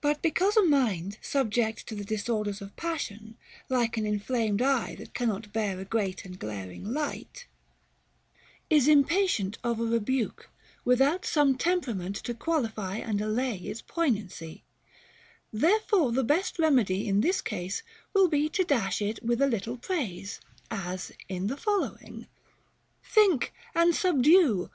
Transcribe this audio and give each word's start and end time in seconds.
But 0.00 0.22
because 0.22 0.56
a 0.56 0.62
mind 0.64 1.18
subject 1.20 1.86
to 1.88 1.94
the 1.94 2.02
disorders 2.02 2.62
of 2.62 2.74
passion, 2.76 3.36
like 3.68 3.98
an 3.98 4.06
inflamed 4.06 4.62
eye 4.62 4.94
that 4.94 5.12
cannot 5.12 5.52
bear 5.52 5.78
a 5.78 5.84
great 5.84 6.24
and 6.24 6.38
glaring 6.38 6.94
light, 6.94 7.46
is 8.70 8.88
impatient 8.88 9.58
of 9.62 9.78
a 9.78 9.82
rebuke, 9.84 10.48
without 10.82 11.26
some 11.26 11.58
temperament 11.58 12.16
to 12.24 12.32
qualify 12.32 12.96
and 12.96 13.20
allay 13.20 13.58
its 13.58 13.82
poignancy, 13.82 14.64
therefore 15.52 16.10
the 16.10 16.24
best 16.24 16.58
remedy 16.58 17.06
in 17.06 17.20
this 17.20 17.42
case 17.42 17.82
will 18.14 18.28
be 18.28 18.48
to 18.48 18.64
dash 18.64 19.02
it 19.02 19.22
with 19.22 19.42
a 19.42 19.46
little 19.46 19.76
praise, 19.76 20.40
as 20.70 21.12
in 21.28 21.48
the 21.48 21.56
following: 21.58 22.26
Think, 23.04 23.52
and 23.74 23.94
subdue 23.94 24.70